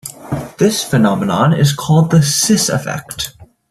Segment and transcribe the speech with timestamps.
[0.57, 3.37] This phenomenon is called the "cis effect".